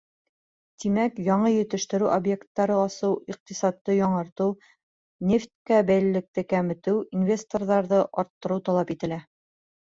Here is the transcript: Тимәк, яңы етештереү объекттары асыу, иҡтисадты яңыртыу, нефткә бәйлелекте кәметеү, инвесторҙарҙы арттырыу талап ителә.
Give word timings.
Тимәк, 0.83 1.19
яңы 1.27 1.51
етештереү 1.55 2.07
объекттары 2.13 2.77
асыу, 2.85 3.19
иҡтисадты 3.35 3.99
яңыртыу, 3.99 4.57
нефткә 5.35 5.83
бәйлелекте 5.93 6.47
кәметеү, 6.57 7.07
инвесторҙарҙы 7.21 8.05
арттырыу 8.25 8.69
талап 8.71 8.99
ителә. 8.99 9.25